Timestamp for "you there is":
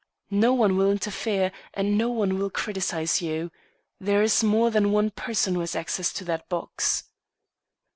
3.21-4.43